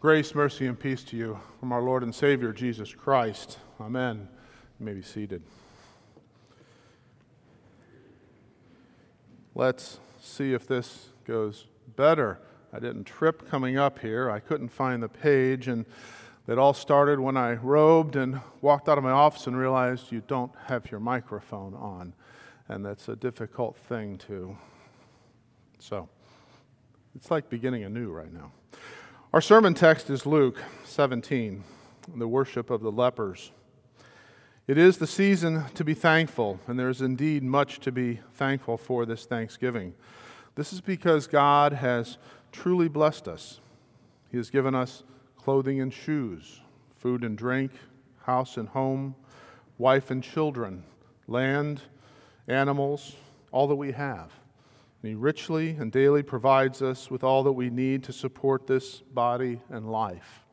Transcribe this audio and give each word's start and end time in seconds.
Grace, 0.00 0.32
mercy, 0.32 0.68
and 0.68 0.78
peace 0.78 1.02
to 1.02 1.16
you 1.16 1.40
from 1.58 1.72
our 1.72 1.82
Lord 1.82 2.04
and 2.04 2.14
Savior 2.14 2.52
Jesus 2.52 2.94
Christ. 2.94 3.58
Amen. 3.80 4.28
You 4.78 4.86
may 4.86 4.92
be 4.92 5.02
seated. 5.02 5.42
Let's 9.56 9.98
see 10.20 10.52
if 10.52 10.68
this 10.68 11.08
goes 11.26 11.66
better. 11.96 12.38
I 12.72 12.78
didn't 12.78 13.06
trip 13.06 13.50
coming 13.50 13.76
up 13.76 13.98
here. 13.98 14.30
I 14.30 14.38
couldn't 14.38 14.68
find 14.68 15.02
the 15.02 15.08
page, 15.08 15.66
and 15.66 15.84
it 16.46 16.60
all 16.60 16.74
started 16.74 17.18
when 17.18 17.36
I 17.36 17.54
robed 17.54 18.14
and 18.14 18.40
walked 18.60 18.88
out 18.88 18.98
of 18.98 19.04
my 19.04 19.10
office 19.10 19.48
and 19.48 19.58
realized 19.58 20.12
you 20.12 20.22
don't 20.28 20.52
have 20.66 20.92
your 20.92 21.00
microphone 21.00 21.74
on, 21.74 22.14
and 22.68 22.86
that's 22.86 23.08
a 23.08 23.16
difficult 23.16 23.76
thing 23.76 24.16
to. 24.28 24.56
So, 25.80 26.08
it's 27.16 27.32
like 27.32 27.50
beginning 27.50 27.82
anew 27.82 28.12
right 28.12 28.32
now. 28.32 28.52
Our 29.30 29.42
sermon 29.42 29.74
text 29.74 30.08
is 30.08 30.24
Luke 30.24 30.56
17, 30.86 31.62
the 32.16 32.26
worship 32.26 32.70
of 32.70 32.80
the 32.80 32.90
lepers. 32.90 33.52
It 34.66 34.78
is 34.78 34.96
the 34.96 35.06
season 35.06 35.66
to 35.74 35.84
be 35.84 35.92
thankful, 35.92 36.60
and 36.66 36.78
there 36.78 36.88
is 36.88 37.02
indeed 37.02 37.42
much 37.42 37.78
to 37.80 37.92
be 37.92 38.20
thankful 38.32 38.78
for 38.78 39.04
this 39.04 39.26
Thanksgiving. 39.26 39.92
This 40.54 40.72
is 40.72 40.80
because 40.80 41.26
God 41.26 41.74
has 41.74 42.16
truly 42.52 42.88
blessed 42.88 43.28
us. 43.28 43.60
He 44.30 44.38
has 44.38 44.48
given 44.48 44.74
us 44.74 45.02
clothing 45.36 45.78
and 45.78 45.92
shoes, 45.92 46.62
food 46.96 47.22
and 47.22 47.36
drink, 47.36 47.72
house 48.22 48.56
and 48.56 48.70
home, 48.70 49.14
wife 49.76 50.10
and 50.10 50.24
children, 50.24 50.84
land, 51.26 51.82
animals, 52.46 53.14
all 53.52 53.66
that 53.68 53.76
we 53.76 53.92
have. 53.92 54.32
And 55.02 55.10
he 55.10 55.14
richly 55.14 55.70
and 55.70 55.92
daily 55.92 56.22
provides 56.22 56.82
us 56.82 57.10
with 57.10 57.22
all 57.22 57.42
that 57.44 57.52
we 57.52 57.70
need 57.70 58.02
to 58.04 58.12
support 58.12 58.66
this 58.66 58.98
body 58.98 59.60
and 59.70 59.90
life. 59.90 60.44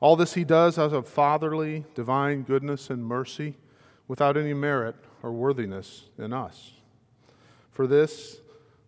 All 0.00 0.16
this 0.16 0.34
he 0.34 0.44
does 0.44 0.78
out 0.78 0.92
of 0.92 1.08
fatherly, 1.08 1.84
divine 1.94 2.42
goodness 2.42 2.90
and 2.90 3.04
mercy 3.04 3.56
without 4.08 4.36
any 4.36 4.54
merit 4.54 4.96
or 5.22 5.32
worthiness 5.32 6.04
in 6.18 6.32
us. 6.32 6.72
For 7.70 7.86
this, 7.86 8.40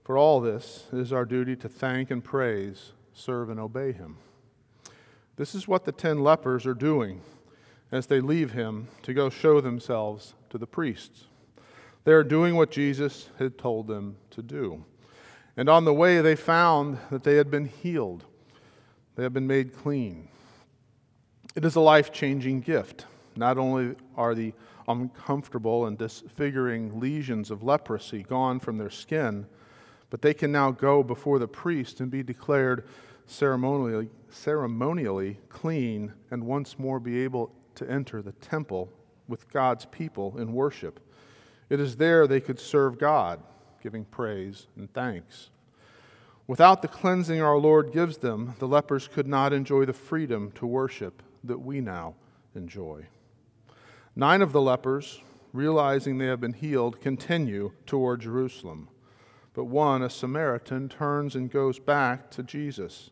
for 0.05 0.17
all 0.17 0.41
this, 0.41 0.87
it 0.93 0.99
is 0.99 1.13
our 1.13 1.25
duty 1.25 1.57
to 1.57 1.69
thank 1.69 2.11
and 2.11 2.23
praise, 2.23 2.93
serve 3.13 3.51
and 3.51 3.59
obey 3.59 3.93
him. 3.93 4.17
This 5.37 5.55
is 5.55 5.67
what 5.67 5.85
the 5.85 5.93
ten 5.93 6.23
lepers 6.23 6.67
are 6.67 6.75
doing 6.75 7.21
as 7.93 8.07
they 8.07 8.21
leave 8.21 8.53
him 8.53 8.89
to 9.03 9.13
go 9.13 9.29
show 9.29 9.61
themselves 9.61 10.35
to 10.51 10.59
the 10.59 10.67
priests. 10.67 11.25
They 12.07 12.13
are 12.13 12.23
doing 12.23 12.55
what 12.55 12.71
Jesus 12.71 13.31
had 13.37 13.59
told 13.59 13.89
them 13.89 14.17
to 14.31 14.41
do. 14.41 14.85
And 15.57 15.69
on 15.69 15.85
the 15.85 15.93
way, 15.93 16.21
they 16.21 16.37
found 16.37 16.99
that 17.11 17.25
they 17.25 17.35
had 17.35 17.51
been 17.51 17.65
healed, 17.65 18.25
they 19.17 19.25
had 19.25 19.33
been 19.33 19.49
made 19.49 19.77
clean. 19.77 20.29
It 21.57 21.65
is 21.65 21.75
a 21.75 21.81
life 21.81 22.13
changing 22.13 22.61
gift. 22.61 23.07
Not 23.35 23.59
only 23.59 23.97
are 24.17 24.37
the 24.37 24.53
uncomfortable 24.87 25.87
and 25.87 25.99
disfiguring 25.99 27.01
lesions 27.01 27.51
of 27.51 27.65
leprosy 27.65 28.23
gone 28.23 28.61
from 28.61 28.79
their 28.79 28.89
skin, 28.89 29.45
but 30.09 30.23
they 30.23 30.33
can 30.33 30.53
now 30.53 30.71
go 30.71 31.03
before 31.03 31.41
the 31.41 31.49
priest 31.49 31.99
and 31.99 32.09
be 32.09 32.23
declared 32.23 32.87
ceremonially, 33.27 34.11
ceremonially 34.31 35.41
clean 35.49 36.13
and 36.31 36.45
once 36.45 36.79
more 36.79 37.01
be 37.01 37.25
able 37.25 37.53
to 37.75 37.91
enter 37.91 38.23
the 38.23 38.31
temple 38.33 38.93
with 39.27 39.51
God's 39.51 39.87
people 39.87 40.39
in 40.39 40.53
worship. 40.53 41.01
It 41.69 41.81
is 41.81 41.97
there 41.97 42.27
they 42.27 42.41
could 42.41 42.61
serve 42.61 42.99
God, 42.99 43.41
giving 43.83 44.05
praise 44.05 44.67
and 44.77 44.93
thanks. 44.93 45.51
Without 46.47 46.81
the 46.81 46.89
cleansing 46.89 47.41
our 47.41 47.57
Lord 47.57 47.93
gives 47.93 48.19
them, 48.19 48.55
the 48.61 48.69
lepers 48.69 49.09
could 49.09 49.27
not 49.27 49.53
enjoy 49.53 49.85
the 49.85 49.93
freedom 49.93 50.53
to 50.53 50.67
worship 50.67 51.23
that 51.43 51.59
we 51.59 51.81
now 51.81 52.15
enjoy. 52.55 53.07
Nine 54.15 54.43
of 54.43 54.53
the 54.53 54.61
lepers, 54.61 55.21
realizing 55.53 56.19
they 56.19 56.27
have 56.27 56.41
been 56.41 56.53
healed, 56.53 57.01
continue 57.01 57.73
toward 57.85 58.21
Jerusalem. 58.21 58.89
But 59.55 59.65
one, 59.65 60.03
a 60.03 60.11
Samaritan, 60.11 60.89
turns 60.89 61.35
and 61.35 61.51
goes 61.51 61.79
back 61.79 62.31
to 62.33 62.43
Jesus. 62.43 63.11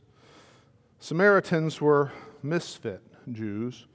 Samaritans 1.00 1.80
were 1.80 2.12
misfit 2.42 3.02
Jews 3.30 3.86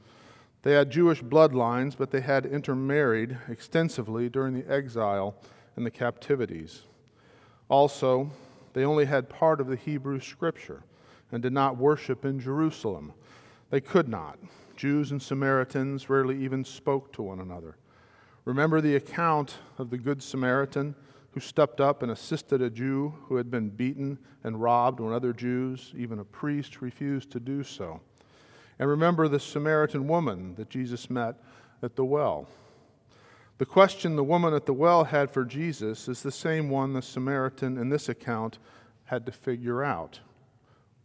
they 0.62 0.74
had 0.74 0.90
Jewish 0.90 1.22
bloodlines, 1.24 1.96
but 1.98 2.12
they 2.12 2.22
had 2.22 2.46
intermarried 2.46 3.38
extensively 3.48 4.30
during 4.30 4.54
the 4.54 4.70
exile 4.70 5.36
and 5.76 5.86
the 5.86 5.92
captivities. 5.92 6.82
Also, 7.70 8.32
they 8.74 8.84
only 8.84 9.06
had 9.06 9.30
part 9.30 9.62
of 9.62 9.68
the 9.68 9.76
Hebrew 9.76 10.20
scripture 10.20 10.84
and 11.32 11.42
did 11.42 11.54
not 11.54 11.78
worship 11.78 12.26
in 12.26 12.40
Jerusalem. 12.40 13.14
They 13.70 13.82
could 13.82 14.10
not. 14.10 14.40
Jews 14.76 15.12
and 15.12 15.22
Samaritans 15.22 16.10
rarely 16.10 16.42
even 16.44 16.64
spoke 16.64 17.14
to 17.14 17.22
one 17.22 17.40
another. 17.40 17.78
Remember 18.46 18.82
the 18.82 18.96
account 18.96 19.58
of 19.78 19.90
the 19.90 19.98
Good 19.98 20.24
Samaritan 20.24 20.96
who 21.32 21.40
stepped 21.40 21.80
up 21.80 22.02
and 22.02 22.12
assisted 22.12 22.62
a 22.62 22.70
Jew 22.70 23.14
who 23.26 23.36
had 23.36 23.52
been 23.52 23.70
beaten 23.70 24.18
and 24.44 24.62
robbed 24.62 25.00
when 25.00 25.14
other 25.14 25.34
Jews, 25.34 25.94
even 25.96 26.20
a 26.20 26.26
priest, 26.26 26.82
refused 26.82 27.30
to 27.32 27.40
do 27.40 27.64
so. 27.64 28.02
And 28.80 28.90
remember 28.90 29.28
the 29.28 29.40
Samaritan 29.40 30.08
woman 30.08 30.56
that 30.56 30.70
Jesus 30.70 31.10
met 31.10 31.36
at 31.84 31.96
the 31.96 32.06
well. 32.06 32.48
The 33.58 33.66
question 33.66 34.16
the 34.16 34.24
woman 34.24 34.54
at 34.54 34.66
the 34.66 34.74
well 34.74 35.04
had 35.04 35.30
for 35.30 35.44
Jesus 35.44 36.08
is 36.08 36.22
the 36.24 36.32
same 36.32 36.70
one 36.70 36.94
the 36.94 37.02
Samaritan 37.02 37.78
in 37.78 37.90
this 37.90 38.08
account 38.08 38.58
had 39.06 39.26
to 39.26 39.34
figure 39.34 39.84
out. 39.84 40.22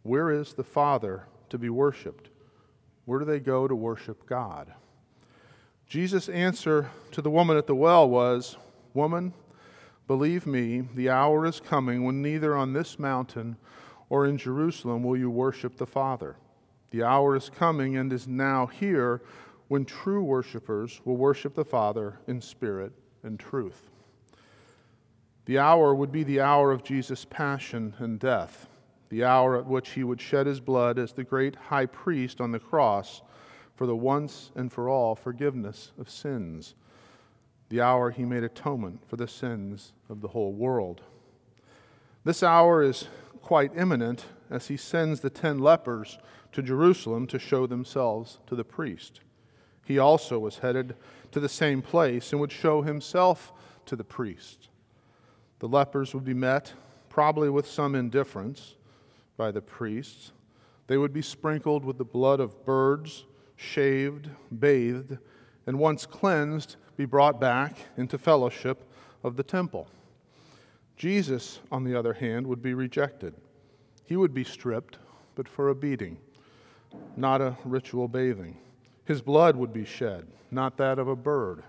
Where 0.03 0.31
is 0.31 0.53
the 0.53 0.63
Father 0.63 1.27
to 1.49 1.57
be 1.57 1.69
worshiped? 1.69 2.29
Where 3.03 3.19
do 3.19 3.25
they 3.25 3.39
go 3.39 3.67
to 3.67 3.75
worship 3.75 4.25
God? 4.25 4.73
Jesus' 5.87 6.29
answer 6.29 6.89
to 7.11 7.21
the 7.21 7.29
woman 7.29 7.57
at 7.57 7.67
the 7.67 7.75
well 7.75 8.09
was 8.09 8.57
Woman, 8.95 9.33
believe 10.07 10.47
me, 10.47 10.79
the 10.79 11.09
hour 11.09 11.45
is 11.45 11.59
coming 11.59 12.05
when 12.05 12.21
neither 12.21 12.55
on 12.55 12.71
this 12.71 12.97
mountain 12.97 13.57
or 14.07 14.25
in 14.25 14.37
Jerusalem 14.37 15.03
will 15.03 15.17
you 15.17 15.29
worship 15.29 15.75
the 15.75 15.85
Father. 15.85 16.37
The 16.91 17.03
hour 17.03 17.35
is 17.35 17.49
coming 17.49 17.97
and 17.97 18.11
is 18.13 18.27
now 18.27 18.67
here 18.67 19.21
when 19.67 19.85
true 19.85 20.23
worshipers 20.23 21.01
will 21.03 21.17
worship 21.17 21.55
the 21.55 21.65
Father 21.65 22.19
in 22.27 22.41
spirit 22.41 22.93
and 23.23 23.39
truth. 23.39 23.89
The 25.45 25.59
hour 25.59 25.93
would 25.93 26.11
be 26.11 26.23
the 26.23 26.41
hour 26.41 26.71
of 26.71 26.83
Jesus' 26.83 27.25
passion 27.25 27.95
and 27.99 28.19
death, 28.19 28.67
the 29.09 29.23
hour 29.23 29.57
at 29.57 29.65
which 29.65 29.91
he 29.91 30.03
would 30.03 30.21
shed 30.21 30.47
his 30.47 30.59
blood 30.59 30.97
as 30.97 31.13
the 31.13 31.23
great 31.23 31.55
high 31.55 31.85
priest 31.85 32.41
on 32.41 32.51
the 32.51 32.59
cross 32.59 33.21
for 33.75 33.85
the 33.85 33.95
once 33.95 34.51
and 34.55 34.71
for 34.71 34.89
all 34.89 35.15
forgiveness 35.15 35.91
of 35.99 36.09
sins, 36.09 36.75
the 37.69 37.81
hour 37.81 38.09
he 38.09 38.23
made 38.23 38.43
atonement 38.43 39.07
for 39.07 39.17
the 39.17 39.27
sins 39.27 39.93
of 40.09 40.21
the 40.21 40.29
whole 40.29 40.53
world. 40.53 41.01
This 42.23 42.41
hour 42.41 42.81
is 42.81 43.07
quite 43.41 43.71
imminent 43.75 44.25
as 44.49 44.67
he 44.67 44.77
sends 44.77 45.19
the 45.19 45.29
ten 45.29 45.59
lepers 45.59 46.17
to 46.55 46.61
Jerusalem 46.61 47.27
to 47.27 47.37
show 47.37 47.67
themselves 47.67 48.39
to 48.47 48.55
the 48.55 48.63
priest. 48.63 49.19
He 49.83 49.99
also 49.99 50.39
was 50.39 50.59
headed 50.59 50.95
to 51.33 51.41
the 51.41 51.49
same 51.49 51.81
place 51.81 52.31
and 52.31 52.39
would 52.39 52.51
show 52.51 52.81
himself 52.81 53.51
to 53.87 53.97
the 53.97 54.05
priest. 54.05 54.69
The 55.59 55.67
lepers 55.67 56.13
would 56.13 56.23
be 56.23 56.33
met, 56.33 56.71
probably 57.09 57.49
with 57.49 57.67
some 57.67 57.93
indifference, 57.93 58.75
by 59.35 59.51
the 59.51 59.61
priests. 59.61 60.31
They 60.87 60.95
would 60.95 61.11
be 61.11 61.21
sprinkled 61.21 61.83
with 61.83 61.97
the 61.97 62.05
blood 62.05 62.39
of 62.39 62.63
birds, 62.63 63.25
shaved, 63.57 64.29
bathed, 64.57 65.17
and 65.67 65.77
once 65.77 66.05
cleansed, 66.05 66.77
be 66.95 67.03
brought 67.03 67.37
back 67.37 67.79
into 67.97 68.17
fellowship 68.17 68.89
of 69.25 69.35
the 69.35 69.43
temple. 69.43 69.89
Jesus, 70.95 71.59
on 71.69 71.83
the 71.83 71.99
other 71.99 72.13
hand, 72.13 72.47
would 72.47 72.61
be 72.61 72.73
rejected. 72.73 73.33
He 74.05 74.15
would 74.15 74.33
be 74.33 74.45
stripped, 74.45 74.99
but 75.35 75.49
for 75.49 75.67
a 75.67 75.75
beating 75.75 76.17
not 77.15 77.41
a 77.41 77.57
ritual 77.63 78.07
bathing. 78.07 78.57
His 79.05 79.21
blood 79.21 79.55
would 79.55 79.71
be 79.71 79.85
shed, 79.85 80.27
not 80.51 80.77
that 80.77 80.99
of 80.99 81.07
a 81.07 81.15
bird. 81.15 81.63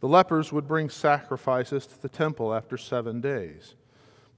The 0.00 0.08
lepers 0.08 0.52
would 0.52 0.68
bring 0.68 0.90
sacrifices 0.90 1.86
to 1.86 2.02
the 2.02 2.08
temple 2.08 2.52
after 2.54 2.76
seven 2.76 3.20
days, 3.20 3.74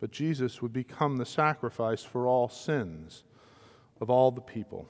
but 0.00 0.12
Jesus 0.12 0.62
would 0.62 0.72
become 0.72 1.16
the 1.16 1.26
sacrifice 1.26 2.04
for 2.04 2.26
all 2.26 2.48
sins 2.48 3.24
of 4.00 4.10
all 4.10 4.30
the 4.30 4.40
people. 4.40 4.86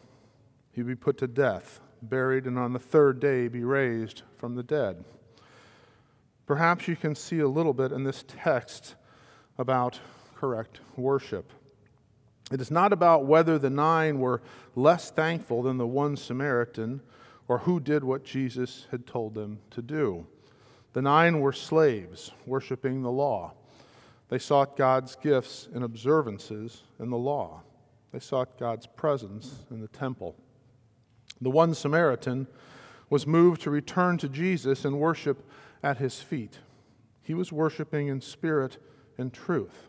He 0.72 0.82
would 0.82 0.88
be 0.88 0.94
put 0.94 1.16
to 1.19 1.26
death, 1.26 1.81
buried, 2.02 2.44
and 2.46 2.58
on 2.58 2.72
the 2.75 2.78
third 2.78 3.20
day 3.20 3.49
be 3.49 3.64
raised 3.64 4.22
from 4.37 4.54
the 4.54 4.62
dead. 4.62 5.04
Perhaps 6.44 6.87
you 6.87 6.96
can 6.96 7.14
see 7.14 7.40
a 7.40 7.49
little 7.49 7.72
bit 7.72 7.92
in 7.92 8.04
this 8.04 8.25
text 8.28 8.94
about 9.58 9.99
correct 10.34 10.81
worship. 10.96 11.50
It 12.52 12.60
is 12.60 12.70
not 12.70 12.93
about 12.93 13.26
whether 13.26 13.58
the 13.58 13.70
nine 13.70 14.20
were 14.20 14.40
less 14.75 15.10
thankful 15.10 15.62
than 15.62 15.78
the 15.78 15.87
one 15.87 16.16
Samaritan 16.16 17.00
or 17.48 17.58
who 17.58 17.81
did 17.81 18.04
what 18.04 18.25
Jesus 18.25 18.87
had 18.90 19.06
told 19.06 19.34
them 19.34 19.58
to 19.70 19.82
do. 19.82 20.26
The 20.93 21.02
nine 21.02 21.40
were 21.40 21.52
slaves, 21.52 22.32
worshiping 22.46 23.02
the 23.02 23.10
law. 23.10 23.52
They 24.28 24.38
sought 24.38 24.76
God's 24.76 25.16
gifts 25.16 25.69
and 25.75 25.84
observances 25.84 26.82
in 26.98 27.10
the 27.10 27.19
law. 27.19 27.62
They 28.12 28.20
sought 28.20 28.58
God's 28.58 28.87
presence 28.87 29.64
in 29.70 29.81
the 29.81 29.88
temple. 29.88 30.37
The 31.40 31.50
one 31.50 31.75
Samaritan 31.75 32.46
was 33.10 33.26
moved 33.26 33.62
to 33.62 33.70
return 33.70 34.19
to 34.19 34.28
Jesus 34.28 34.84
and 34.84 34.99
worship 34.99 35.49
at 35.82 35.99
his 35.99 36.20
feet. 36.20 36.58
He 37.22 37.34
was 37.34 37.52
worshiping 37.52 38.08
in 38.08 38.20
spirit 38.20 38.78
and 39.19 39.32
truth, 39.32 39.88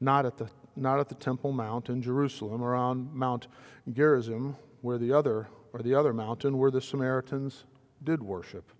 not 0.00 0.26
at 0.26 0.36
the, 0.36 0.48
not 0.76 1.00
at 1.00 1.08
the 1.08 1.14
Temple 1.14 1.52
Mount 1.52 1.88
in 1.88 2.02
Jerusalem 2.02 2.62
or 2.62 2.74
on 2.74 3.08
Mount 3.12 3.46
Gerizim, 3.92 4.56
where 4.80 4.98
the 4.98 5.12
other, 5.12 5.48
or 5.72 5.80
the 5.80 5.94
other 5.94 6.12
mountain 6.12 6.58
where 6.58 6.70
the 6.70 6.80
Samaritans 6.80 7.64
did 8.02 8.22
worship. 8.22 8.70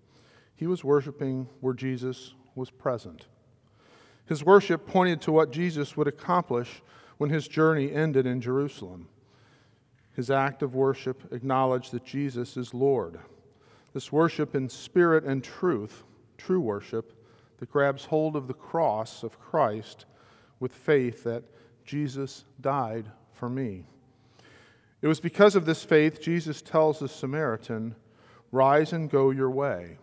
He 0.55 0.67
was 0.67 0.83
worshiping 0.83 1.47
where 1.61 1.73
Jesus 1.73 2.33
was 2.55 2.69
present. 2.69 3.27
His 4.25 4.43
worship 4.43 4.87
pointed 4.87 5.21
to 5.21 5.31
what 5.31 5.51
Jesus 5.51 5.95
would 5.95 6.07
accomplish 6.07 6.81
when 7.17 7.29
his 7.29 7.47
journey 7.47 7.91
ended 7.91 8.25
in 8.25 8.41
Jerusalem. 8.41 9.07
His 10.15 10.31
act 10.31 10.63
of 10.63 10.75
worship 10.75 11.33
acknowledged 11.33 11.91
that 11.91 12.05
Jesus 12.05 12.55
is 12.55 12.73
Lord. 12.73 13.19
This 13.93 14.11
worship 14.11 14.55
in 14.55 14.69
spirit 14.69 15.23
and 15.23 15.43
truth, 15.43 16.03
true 16.37 16.61
worship, 16.61 17.13
that 17.59 17.71
grabs 17.71 18.05
hold 18.05 18.35
of 18.35 18.47
the 18.47 18.53
cross 18.53 19.23
of 19.23 19.39
Christ 19.39 20.05
with 20.59 20.73
faith 20.73 21.23
that 21.23 21.43
Jesus 21.85 22.45
died 22.59 23.05
for 23.33 23.49
me. 23.49 23.85
It 25.01 25.07
was 25.07 25.19
because 25.19 25.55
of 25.55 25.65
this 25.65 25.83
faith 25.83 26.21
Jesus 26.21 26.61
tells 26.61 26.99
the 26.99 27.07
Samaritan, 27.07 27.95
Rise 28.51 28.93
and 28.93 29.09
go 29.09 29.31
your 29.31 29.49
way. 29.49 29.97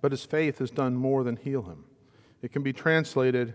But 0.00 0.12
his 0.12 0.24
faith 0.24 0.58
has 0.58 0.70
done 0.70 0.96
more 0.96 1.24
than 1.24 1.36
heal 1.36 1.62
him. 1.62 1.84
It 2.42 2.52
can 2.52 2.62
be 2.62 2.72
translated, 2.72 3.54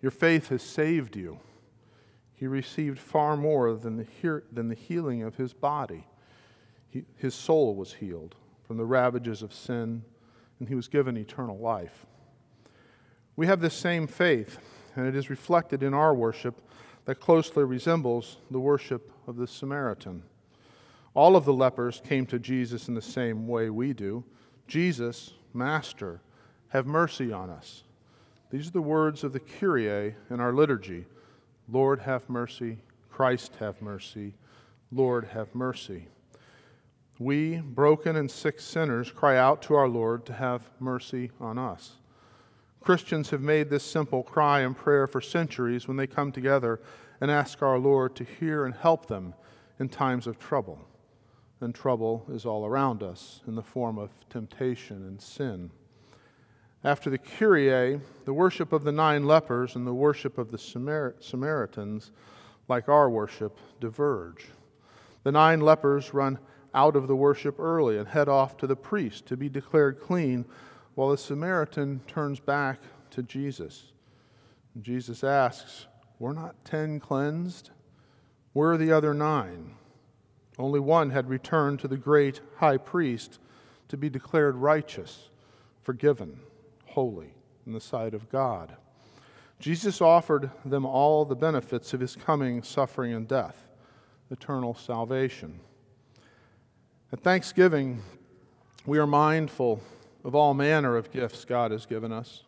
Your 0.00 0.10
faith 0.10 0.48
has 0.48 0.62
saved 0.62 1.16
you. 1.16 1.40
He 2.34 2.46
received 2.46 2.98
far 2.98 3.36
more 3.36 3.74
than 3.74 3.96
the, 3.96 4.42
than 4.50 4.68
the 4.68 4.74
healing 4.74 5.22
of 5.22 5.36
his 5.36 5.52
body. 5.52 6.06
He, 6.88 7.04
his 7.16 7.34
soul 7.34 7.74
was 7.74 7.94
healed 7.94 8.34
from 8.66 8.76
the 8.76 8.84
ravages 8.84 9.42
of 9.42 9.54
sin, 9.54 10.02
and 10.58 10.68
he 10.68 10.74
was 10.74 10.88
given 10.88 11.16
eternal 11.16 11.58
life. 11.58 12.06
We 13.36 13.46
have 13.46 13.60
this 13.60 13.74
same 13.74 14.06
faith, 14.06 14.58
and 14.94 15.06
it 15.06 15.14
is 15.14 15.30
reflected 15.30 15.82
in 15.82 15.94
our 15.94 16.14
worship 16.14 16.60
that 17.04 17.20
closely 17.20 17.64
resembles 17.64 18.38
the 18.50 18.60
worship 18.60 19.10
of 19.26 19.36
the 19.36 19.46
Samaritan. 19.46 20.22
All 21.14 21.36
of 21.36 21.44
the 21.44 21.52
lepers 21.52 22.00
came 22.06 22.26
to 22.26 22.38
Jesus 22.38 22.88
in 22.88 22.94
the 22.94 23.02
same 23.02 23.46
way 23.46 23.70
we 23.70 23.92
do 23.92 24.24
Jesus, 24.66 25.34
Master, 25.52 26.20
have 26.68 26.86
mercy 26.86 27.32
on 27.32 27.50
us. 27.50 27.82
These 28.50 28.68
are 28.68 28.72
the 28.72 28.82
words 28.82 29.24
of 29.24 29.32
the 29.32 29.40
Kyrie 29.40 30.14
in 30.30 30.40
our 30.40 30.52
liturgy 30.52 31.06
Lord, 31.68 32.00
have 32.00 32.28
mercy. 32.28 32.78
Christ, 33.10 33.56
have 33.60 33.80
mercy. 33.80 34.34
Lord, 34.90 35.26
have 35.26 35.54
mercy. 35.54 36.08
We, 37.18 37.58
broken 37.58 38.16
and 38.16 38.30
sick 38.30 38.60
sinners, 38.60 39.10
cry 39.10 39.36
out 39.36 39.62
to 39.62 39.74
our 39.74 39.88
Lord 39.88 40.26
to 40.26 40.32
have 40.32 40.70
mercy 40.80 41.30
on 41.40 41.58
us. 41.58 41.98
Christians 42.82 43.30
have 43.30 43.40
made 43.40 43.70
this 43.70 43.84
simple 43.84 44.24
cry 44.24 44.60
and 44.60 44.76
prayer 44.76 45.06
for 45.06 45.20
centuries 45.20 45.86
when 45.86 45.96
they 45.96 46.08
come 46.08 46.32
together 46.32 46.80
and 47.20 47.30
ask 47.30 47.62
our 47.62 47.78
Lord 47.78 48.16
to 48.16 48.24
hear 48.24 48.64
and 48.64 48.74
help 48.74 49.06
them 49.06 49.34
in 49.78 49.88
times 49.88 50.26
of 50.26 50.38
trouble. 50.38 50.80
And 51.60 51.72
trouble 51.72 52.26
is 52.28 52.44
all 52.44 52.66
around 52.66 53.04
us 53.04 53.40
in 53.46 53.54
the 53.54 53.62
form 53.62 53.98
of 53.98 54.10
temptation 54.28 55.06
and 55.06 55.20
sin. 55.20 55.70
After 56.82 57.08
the 57.08 57.18
Kyrie, 57.18 58.00
the 58.24 58.34
worship 58.34 58.72
of 58.72 58.82
the 58.82 58.90
nine 58.90 59.24
lepers 59.24 59.76
and 59.76 59.86
the 59.86 59.94
worship 59.94 60.36
of 60.36 60.50
the 60.50 60.58
Samar- 60.58 61.14
Samaritans, 61.20 62.10
like 62.66 62.88
our 62.88 63.08
worship, 63.08 63.58
diverge. 63.80 64.46
The 65.22 65.30
nine 65.30 65.60
lepers 65.60 66.12
run 66.12 66.40
out 66.74 66.96
of 66.96 67.06
the 67.06 67.14
worship 67.14 67.60
early 67.60 67.96
and 67.96 68.08
head 68.08 68.28
off 68.28 68.56
to 68.56 68.66
the 68.66 68.74
priest 68.74 69.26
to 69.26 69.36
be 69.36 69.48
declared 69.48 70.00
clean 70.00 70.44
while 70.94 71.10
the 71.10 71.18
Samaritan 71.18 72.00
turns 72.06 72.40
back 72.40 72.78
to 73.10 73.22
Jesus. 73.22 73.92
And 74.74 74.84
Jesus 74.84 75.24
asks, 75.24 75.86
Were 76.18 76.32
not 76.32 76.64
ten 76.64 77.00
cleansed? 77.00 77.70
Where 78.52 78.72
are 78.72 78.78
the 78.78 78.92
other 78.92 79.14
nine? 79.14 79.74
Only 80.58 80.80
one 80.80 81.10
had 81.10 81.28
returned 81.28 81.80
to 81.80 81.88
the 81.88 81.96
great 81.96 82.40
high 82.58 82.76
priest 82.76 83.38
to 83.88 83.96
be 83.96 84.10
declared 84.10 84.56
righteous, 84.56 85.30
forgiven, 85.80 86.40
holy 86.86 87.34
in 87.66 87.72
the 87.72 87.80
sight 87.80 88.14
of 88.14 88.30
God. 88.30 88.76
Jesus 89.58 90.00
offered 90.00 90.50
them 90.64 90.84
all 90.84 91.24
the 91.24 91.36
benefits 91.36 91.94
of 91.94 92.00
his 92.00 92.16
coming, 92.16 92.62
suffering, 92.62 93.12
and 93.14 93.28
death 93.28 93.68
eternal 94.30 94.74
salvation. 94.74 95.60
At 97.12 97.20
Thanksgiving, 97.20 98.02
we 98.86 98.98
are 98.98 99.06
mindful 99.06 99.82
of 100.24 100.34
all 100.34 100.54
manner 100.54 100.96
of 100.96 101.10
gifts 101.10 101.44
God 101.44 101.70
has 101.70 101.86
given 101.86 102.12
us. 102.12 102.42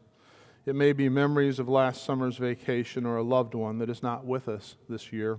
It 0.66 0.74
may 0.74 0.92
be 0.92 1.08
memories 1.08 1.58
of 1.58 1.68
last 1.68 2.04
summer's 2.04 2.36
vacation 2.36 3.04
or 3.04 3.16
a 3.16 3.22
loved 3.22 3.54
one 3.54 3.78
that 3.78 3.90
is 3.90 4.02
not 4.02 4.24
with 4.24 4.48
us 4.48 4.76
this 4.88 5.12
year. 5.12 5.38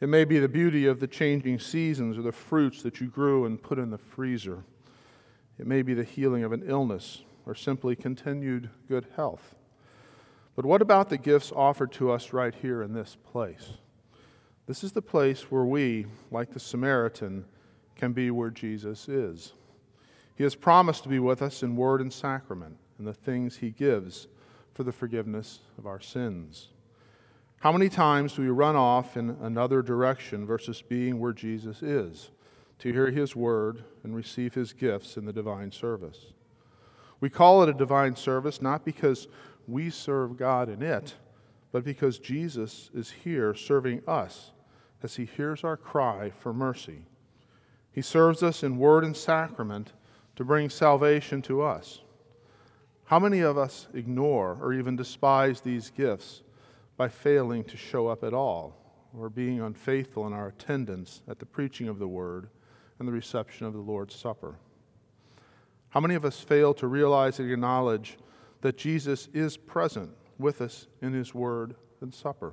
It 0.00 0.08
may 0.08 0.24
be 0.24 0.38
the 0.38 0.48
beauty 0.48 0.86
of 0.86 1.00
the 1.00 1.06
changing 1.06 1.58
seasons 1.58 2.18
or 2.18 2.22
the 2.22 2.32
fruits 2.32 2.82
that 2.82 3.00
you 3.00 3.08
grew 3.08 3.44
and 3.46 3.62
put 3.62 3.78
in 3.78 3.90
the 3.90 3.98
freezer. 3.98 4.64
It 5.58 5.66
may 5.66 5.82
be 5.82 5.94
the 5.94 6.04
healing 6.04 6.44
of 6.44 6.52
an 6.52 6.64
illness 6.66 7.22
or 7.46 7.54
simply 7.54 7.96
continued 7.96 8.68
good 8.88 9.06
health. 9.16 9.54
But 10.54 10.66
what 10.66 10.82
about 10.82 11.08
the 11.08 11.18
gifts 11.18 11.52
offered 11.54 11.92
to 11.92 12.10
us 12.10 12.32
right 12.32 12.54
here 12.54 12.82
in 12.82 12.92
this 12.92 13.16
place? 13.30 13.70
This 14.66 14.84
is 14.84 14.92
the 14.92 15.02
place 15.02 15.50
where 15.50 15.64
we, 15.64 16.06
like 16.30 16.52
the 16.52 16.60
Samaritan, 16.60 17.44
can 17.94 18.12
be 18.12 18.30
where 18.30 18.50
Jesus 18.50 19.08
is. 19.08 19.52
He 20.36 20.44
has 20.44 20.54
promised 20.54 21.02
to 21.02 21.08
be 21.08 21.18
with 21.18 21.42
us 21.42 21.62
in 21.62 21.76
word 21.76 22.00
and 22.00 22.12
sacrament 22.12 22.76
and 22.98 23.06
the 23.06 23.14
things 23.14 23.56
he 23.56 23.70
gives 23.70 24.28
for 24.74 24.84
the 24.84 24.92
forgiveness 24.92 25.60
of 25.78 25.86
our 25.86 26.00
sins. 26.00 26.68
How 27.60 27.72
many 27.72 27.88
times 27.88 28.34
do 28.34 28.42
we 28.42 28.50
run 28.50 28.76
off 28.76 29.16
in 29.16 29.30
another 29.40 29.80
direction 29.80 30.46
versus 30.46 30.82
being 30.82 31.18
where 31.18 31.32
Jesus 31.32 31.82
is 31.82 32.30
to 32.80 32.92
hear 32.92 33.10
his 33.10 33.34
word 33.34 33.82
and 34.04 34.14
receive 34.14 34.54
his 34.54 34.74
gifts 34.74 35.16
in 35.16 35.24
the 35.24 35.32
divine 35.32 35.72
service? 35.72 36.32
We 37.18 37.30
call 37.30 37.62
it 37.62 37.70
a 37.70 37.74
divine 37.74 38.14
service 38.14 38.60
not 38.60 38.84
because 38.84 39.26
we 39.66 39.88
serve 39.88 40.36
God 40.36 40.68
in 40.68 40.82
it, 40.82 41.14
but 41.72 41.82
because 41.82 42.18
Jesus 42.18 42.90
is 42.94 43.10
here 43.10 43.54
serving 43.54 44.02
us 44.06 44.52
as 45.02 45.16
he 45.16 45.24
hears 45.24 45.64
our 45.64 45.76
cry 45.76 46.30
for 46.30 46.52
mercy. 46.52 47.06
He 47.90 48.02
serves 48.02 48.42
us 48.42 48.62
in 48.62 48.76
word 48.76 49.02
and 49.02 49.16
sacrament 49.16 49.92
to 50.36 50.44
bring 50.44 50.70
salvation 50.70 51.42
to 51.42 51.62
us. 51.62 52.00
How 53.06 53.18
many 53.18 53.40
of 53.40 53.56
us 53.56 53.88
ignore 53.94 54.58
or 54.60 54.72
even 54.72 54.96
despise 54.96 55.60
these 55.60 55.90
gifts 55.90 56.42
by 56.96 57.08
failing 57.08 57.64
to 57.64 57.76
show 57.76 58.08
up 58.08 58.22
at 58.22 58.34
all 58.34 58.76
or 59.16 59.30
being 59.30 59.60
unfaithful 59.60 60.26
in 60.26 60.32
our 60.32 60.48
attendance 60.48 61.22
at 61.28 61.38
the 61.38 61.46
preaching 61.46 61.88
of 61.88 61.98
the 61.98 62.08
word 62.08 62.48
and 62.98 63.08
the 63.08 63.12
reception 63.12 63.66
of 63.66 63.72
the 63.72 63.80
Lord's 63.80 64.14
Supper? 64.14 64.56
How 65.90 66.00
many 66.00 66.14
of 66.14 66.24
us 66.24 66.40
fail 66.40 66.74
to 66.74 66.86
realize 66.86 67.38
and 67.38 67.50
acknowledge 67.50 68.18
that 68.60 68.76
Jesus 68.76 69.28
is 69.32 69.56
present 69.56 70.10
with 70.38 70.60
us 70.60 70.86
in 71.00 71.12
his 71.12 71.34
word 71.34 71.76
and 72.00 72.12
supper? 72.12 72.52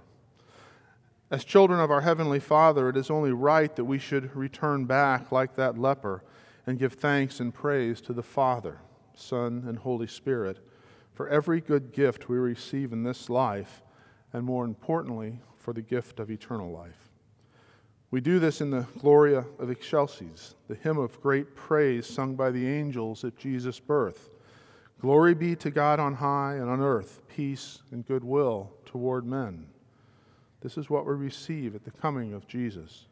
As 1.32 1.44
children 1.44 1.80
of 1.80 1.90
our 1.90 2.02
Heavenly 2.02 2.40
Father, 2.40 2.90
it 2.90 2.96
is 2.96 3.10
only 3.10 3.32
right 3.32 3.76
that 3.76 3.86
we 3.86 3.98
should 3.98 4.34
return 4.36 4.86
back 4.86 5.32
like 5.32 5.56
that 5.56 5.78
leper 5.78 6.24
and 6.66 6.80
give 6.80 6.94
thanks 6.94 7.40
and 7.40 7.54
praise 7.54 8.02
to 8.02 8.14
the 8.14 8.24
Father, 8.24 8.80
Son, 9.16 9.64
and 9.68 9.78
Holy 9.78 10.08
Spirit 10.08 10.60
for 11.14 11.28
every 11.28 11.62
good 11.62 11.92
gift 11.92 12.30
we 12.30 12.38
receive 12.38 12.92
in 12.92 13.04
this 13.04 13.30
life, 13.30 13.84
and 14.32 14.44
more 14.44 14.66
importantly, 14.66 15.40
for 15.58 15.74
the 15.74 15.82
gift 15.82 16.20
of 16.20 16.32
eternal 16.32 16.72
life. 16.72 17.12
We 18.12 18.22
do 18.22 18.40
this 18.40 18.62
in 18.62 18.70
the 18.70 18.86
Gloria 19.00 19.46
of 19.60 19.70
Excelsis, 19.70 20.56
the 20.68 20.76
hymn 20.76 20.98
of 20.98 21.22
great 21.22 21.56
praise 21.56 22.06
sung 22.06 22.36
by 22.36 22.52
the 22.52 22.68
angels 22.68 23.24
at 23.24 23.38
Jesus' 23.38 23.80
birth. 23.80 24.30
Glory 25.02 25.34
be 25.34 25.56
to 25.58 25.72
God 25.72 26.00
on 26.00 26.14
high, 26.14 26.54
and 26.54 26.70
on 26.70 26.80
earth 26.80 27.22
peace 27.28 27.82
and 27.92 28.06
goodwill 28.06 28.72
toward 28.86 29.26
men. 29.26 29.66
This 30.62 30.78
is 30.78 30.90
what 30.90 31.06
we 31.06 31.14
receive 31.14 31.76
at 31.76 31.84
the 31.84 31.92
coming 31.92 32.34
of 32.34 32.48
Jesus. 32.48 33.08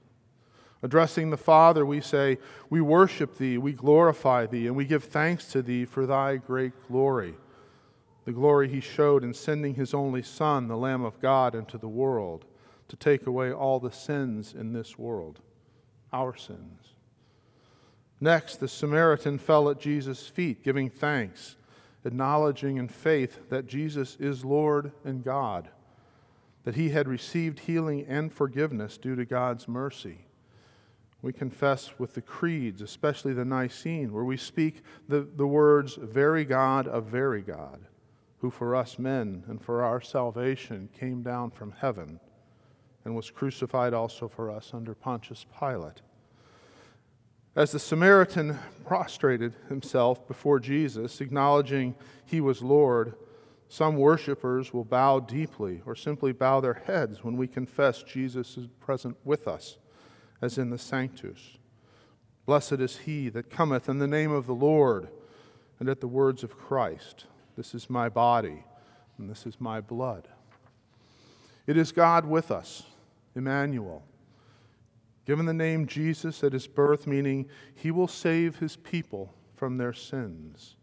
Addressing 0.84 1.30
the 1.30 1.38
Father, 1.38 1.86
we 1.86 2.02
say, 2.02 2.38
We 2.70 2.82
worship 2.82 3.38
thee, 3.38 3.58
we 3.58 3.74
glorify 3.74 4.46
thee, 4.48 4.68
and 4.68 4.76
we 4.76 4.86
give 4.86 5.04
thanks 5.04 5.46
to 5.52 5.62
thee 5.62 5.86
for 5.86 6.06
thy 6.06 6.38
great 6.38 6.74
glory. 6.88 7.36
The 8.26 8.32
glory 8.32 8.68
he 8.70 8.80
showed 8.80 9.24
in 9.24 9.34
sending 9.34 9.76
his 9.76 9.94
only 9.94 10.22
Son, 10.24 10.68
the 10.68 10.78
Lamb 10.78 11.04
of 11.04 11.20
God, 11.20 11.56
into 11.56 11.78
the 11.78 11.88
world 11.88 12.46
to 12.88 12.96
take 12.96 13.28
away 13.28 13.52
all 13.52 13.80
the 13.80 13.92
sins 13.92 14.54
in 14.54 14.74
this 14.74 14.98
world, 14.98 15.40
our 16.12 16.36
sins. 16.36 16.94
Next, 18.20 18.58
the 18.58 18.68
Samaritan 18.68 19.40
fell 19.40 19.70
at 19.70 19.80
Jesus' 19.80 20.28
feet, 20.28 20.64
giving 20.64 20.90
thanks, 20.90 21.56
acknowledging 22.06 22.78
in 22.78 22.88
faith 22.88 23.50
that 23.50 23.68
Jesus 23.68 24.18
is 24.20 24.46
Lord 24.46 24.92
and 25.04 25.24
God. 25.24 25.70
that 26.64 26.76
he 26.76 26.90
had 26.90 27.08
received 27.08 27.62
healing 27.62 28.06
and 28.08 28.32
forgiveness 28.32 28.98
due 28.98 29.16
to 29.16 29.26
God's 29.26 29.68
mercy. 29.68 30.26
We 31.22 31.34
confess 31.34 32.00
with 32.00 32.16
the 32.16 32.22
creeds, 32.22 32.82
especially 32.82 33.34
the 33.34 33.46
Nicene, 33.46 34.12
where 34.12 34.24
we 34.24 34.38
speak 34.38 34.82
the, 35.08 35.22
the 35.22 35.46
words, 35.46 35.96
very 35.96 36.46
God 36.46 36.88
of 36.88 37.06
very 37.06 37.42
God, 37.42 37.82
who 38.40 38.50
for 38.50 38.76
us 38.76 38.98
men 38.98 39.44
and 39.48 39.62
for 39.62 39.84
our 39.84 40.02
salvation 40.02 40.90
came 41.00 41.22
down 41.22 41.52
from 41.52 41.74
heaven 41.80 42.20
and 43.06 43.16
was 43.16 43.30
crucified 43.30 43.94
also 43.94 44.28
for 44.28 44.50
us 44.50 44.72
under 44.74 44.96
Pontius 44.96 45.46
Pilate. 45.60 46.02
As 47.56 47.72
the 47.72 47.80
Samaritan 47.80 48.58
prostrated 48.86 49.54
himself 49.70 50.28
before 50.28 50.60
Jesus, 50.60 51.22
acknowledging 51.22 51.96
he 52.26 52.42
was 52.42 52.64
Lord, 52.64 53.14
some 53.68 53.98
worshippers 53.98 54.74
will 54.74 54.86
bow 54.86 55.20
deeply 55.20 55.82
or 55.86 55.96
simply 55.96 56.32
bow 56.32 56.62
their 56.62 56.82
heads 56.86 57.24
when 57.24 57.38
we 57.38 57.48
confess 57.48 58.04
Jesus 58.04 58.58
is 58.58 58.68
present 58.80 59.18
with 59.24 59.48
us 59.48 59.78
as 60.42 60.58
in 60.58 60.70
the 60.70 60.78
Sanctus. 60.78 61.58
Blessed 62.46 62.74
is 62.74 62.98
he 63.00 63.30
that 63.30 63.50
cometh 63.50 63.88
in 63.88 64.00
the 64.00 64.08
name 64.08 64.32
of 64.32 64.48
the 64.48 64.56
Lord 64.56 65.10
and 65.80 65.88
at 65.88 66.02
the 66.02 66.08
words 66.08 66.44
of 66.44 66.58
Christ. 66.58 67.26
This 67.56 67.76
is 67.76 67.90
my 67.90 68.10
body 68.10 68.64
and 69.18 69.30
this 69.30 69.46
is 69.46 69.62
my 69.62 69.80
blood. 69.80 70.28
It 71.68 71.78
is 71.78 71.92
God 71.92 72.26
with 72.26 72.52
us, 72.52 72.84
Emmanuel. 73.36 74.04
Given 75.26 75.46
the 75.46 75.54
name 75.54 75.86
Jesus 75.86 76.44
at 76.44 76.54
his 76.54 76.68
birth, 76.68 77.06
meaning 77.06 77.48
he 77.76 77.92
will 77.92 78.08
save 78.08 78.58
his 78.58 78.76
people 78.76 79.34
from 79.56 79.78
their 79.78 79.94
sins. 79.94 80.76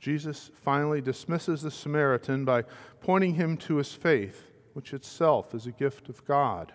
Jesus 0.00 0.50
finally 0.54 1.00
dismisses 1.00 1.62
the 1.62 1.70
Samaritan 1.70 2.44
by 2.44 2.64
pointing 3.00 3.34
him 3.34 3.56
to 3.58 3.76
his 3.76 3.92
faith, 3.92 4.44
which 4.72 4.94
itself 4.94 5.54
is 5.54 5.66
a 5.66 5.72
gift 5.72 6.08
of 6.08 6.24
God. 6.24 6.72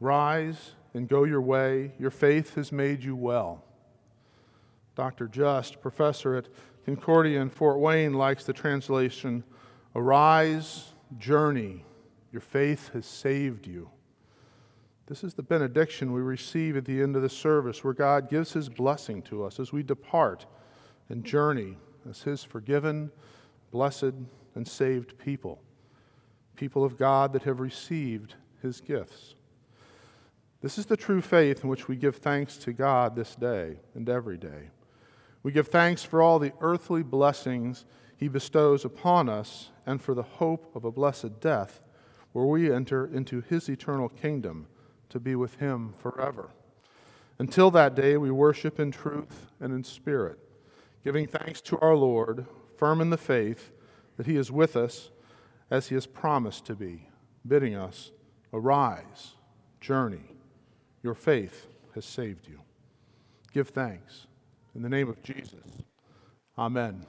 Rise 0.00 0.72
and 0.94 1.08
go 1.08 1.24
your 1.24 1.40
way. 1.40 1.92
Your 1.98 2.10
faith 2.10 2.54
has 2.54 2.72
made 2.72 3.02
you 3.02 3.16
well. 3.16 3.64
Dr. 4.94 5.28
Just, 5.28 5.80
professor 5.80 6.36
at 6.36 6.48
Concordia 6.84 7.40
in 7.40 7.50
Fort 7.50 7.78
Wayne, 7.78 8.14
likes 8.14 8.44
the 8.44 8.52
translation 8.52 9.44
Arise, 9.94 10.92
journey. 11.18 11.84
Your 12.32 12.40
faith 12.40 12.90
has 12.92 13.06
saved 13.06 13.66
you. 13.66 13.90
This 15.06 15.24
is 15.24 15.34
the 15.34 15.42
benediction 15.42 16.12
we 16.12 16.20
receive 16.20 16.76
at 16.76 16.84
the 16.84 17.00
end 17.00 17.16
of 17.16 17.22
the 17.22 17.30
service, 17.30 17.82
where 17.82 17.94
God 17.94 18.28
gives 18.28 18.52
his 18.52 18.68
blessing 18.68 19.22
to 19.22 19.44
us 19.44 19.58
as 19.58 19.72
we 19.72 19.82
depart 19.82 20.46
and 21.08 21.24
journey 21.24 21.78
as 22.08 22.22
his 22.22 22.44
forgiven, 22.44 23.10
blessed, 23.70 24.12
and 24.54 24.68
saved 24.68 25.18
people, 25.18 25.62
people 26.56 26.84
of 26.84 26.98
God 26.98 27.32
that 27.32 27.44
have 27.44 27.60
received 27.60 28.34
his 28.60 28.80
gifts. 28.80 29.34
This 30.60 30.76
is 30.76 30.86
the 30.86 30.96
true 30.96 31.20
faith 31.20 31.62
in 31.62 31.68
which 31.68 31.86
we 31.86 31.94
give 31.94 32.16
thanks 32.16 32.56
to 32.58 32.72
God 32.72 33.14
this 33.14 33.36
day 33.36 33.76
and 33.94 34.08
every 34.08 34.36
day. 34.36 34.70
We 35.44 35.52
give 35.52 35.68
thanks 35.68 36.02
for 36.02 36.20
all 36.20 36.40
the 36.40 36.52
earthly 36.60 37.04
blessings 37.04 37.84
He 38.16 38.26
bestows 38.26 38.84
upon 38.84 39.28
us 39.28 39.70
and 39.86 40.02
for 40.02 40.14
the 40.14 40.24
hope 40.24 40.74
of 40.74 40.84
a 40.84 40.90
blessed 40.90 41.40
death 41.40 41.80
where 42.32 42.44
we 42.44 42.72
enter 42.72 43.06
into 43.06 43.40
His 43.40 43.68
eternal 43.68 44.08
kingdom 44.08 44.66
to 45.10 45.20
be 45.20 45.36
with 45.36 45.54
Him 45.56 45.94
forever. 45.96 46.50
Until 47.38 47.70
that 47.70 47.94
day, 47.94 48.16
we 48.16 48.32
worship 48.32 48.80
in 48.80 48.90
truth 48.90 49.46
and 49.60 49.72
in 49.72 49.84
spirit, 49.84 50.40
giving 51.04 51.28
thanks 51.28 51.60
to 51.62 51.78
our 51.78 51.94
Lord, 51.94 52.46
firm 52.76 53.00
in 53.00 53.10
the 53.10 53.16
faith 53.16 53.70
that 54.16 54.26
He 54.26 54.36
is 54.36 54.50
with 54.50 54.76
us 54.76 55.10
as 55.70 55.86
He 55.86 55.94
has 55.94 56.08
promised 56.08 56.66
to 56.66 56.74
be, 56.74 57.08
bidding 57.46 57.76
us, 57.76 58.10
Arise, 58.52 59.34
journey 59.80 60.37
your 61.02 61.14
faith 61.14 61.66
has 61.94 62.04
saved 62.04 62.48
you. 62.48 62.60
Give 63.52 63.68
thanks. 63.68 64.26
In 64.74 64.82
the 64.82 64.88
name 64.88 65.08
of 65.08 65.22
Jesus, 65.22 65.64
amen. 66.56 67.04